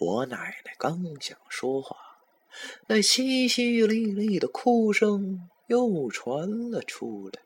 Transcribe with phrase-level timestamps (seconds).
[0.00, 1.94] 我奶奶刚想说话，
[2.86, 7.42] 那淅淅沥沥的哭声又传了出来。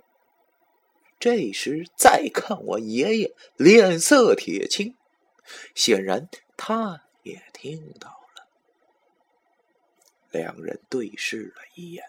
[1.19, 4.97] 这时再看我爷爷，脸色铁青，
[5.75, 8.47] 显然他也听到了。
[10.31, 12.05] 两人对视了一眼，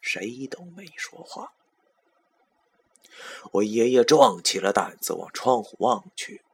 [0.00, 1.54] 谁都没说话。
[3.50, 6.44] 我爷爷壮起了胆子往窗户望去，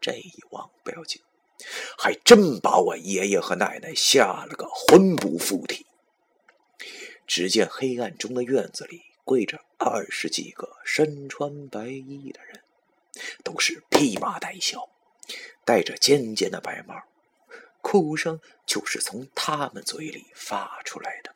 [0.00, 1.22] 这一望不要紧，
[1.98, 5.86] 还真把我爷爷和奶奶吓了个魂不附体。
[7.26, 12.62] 只见黑暗中的院子里跪着二十几个身穿白衣的人，
[13.44, 14.88] 都是披麻戴孝，
[15.64, 17.04] 戴着尖尖的白帽，
[17.80, 21.32] 哭声就是从他们嘴里发出来的。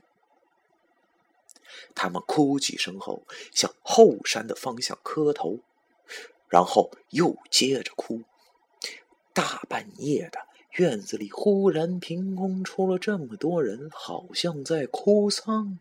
[1.94, 5.60] 他们哭几声后，向后山的方向磕头，
[6.48, 8.22] 然后又接着哭。
[9.34, 10.38] 大半夜的，
[10.78, 15.78] 院子里忽然凭空出了这么多人，好像在哭丧。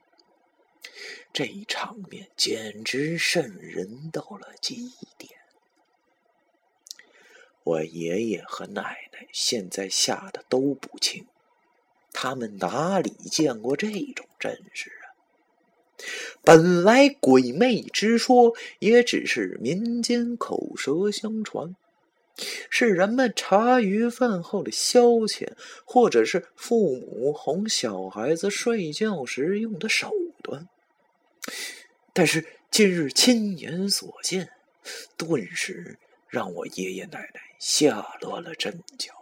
[1.31, 5.31] 这一场面简直瘆人到了极点。
[7.63, 11.25] 我爷爷和奶奶现在吓得都不轻，
[12.11, 15.05] 他们哪里见过这种阵势啊？
[16.43, 21.75] 本来鬼魅之说也只是民间口舌相传，
[22.69, 25.47] 是人们茶余饭后的消遣，
[25.85, 30.67] 或者是父母哄小孩子睡觉时用的手段。
[32.11, 34.49] 但是今日亲眼所见，
[35.15, 39.13] 顿时让我爷爷奶奶吓落了阵脚。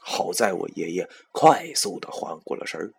[0.00, 2.92] 好在我爷爷快速的缓过了神儿。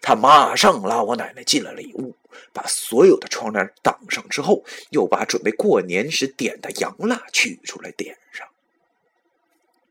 [0.00, 2.16] 他马上拉我奶奶进了里屋，
[2.52, 8.48] 把所有的窗帘挡上之后，又把准备过年时点的洋蜡取出来点上，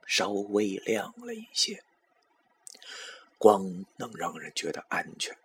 [0.06, 1.84] 稍微亮了一些，
[3.38, 5.38] 光能让人觉得安全。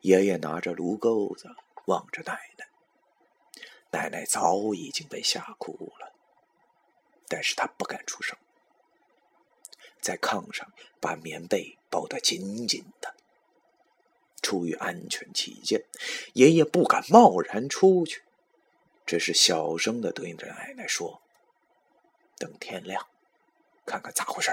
[0.00, 1.48] 爷爷拿着炉钩子
[1.86, 2.68] 望着奶奶，
[3.90, 6.12] 奶奶早已经被吓哭了，
[7.26, 8.36] 但是他不敢出声。
[10.00, 12.84] 在炕上把棉被包得紧紧。
[14.42, 15.84] 出于安全起见，
[16.34, 18.22] 爷爷不敢贸然出去，
[19.04, 21.20] 只是小声的对着奶奶说
[22.38, 23.06] ：“等天亮，
[23.84, 24.50] 看看咋回事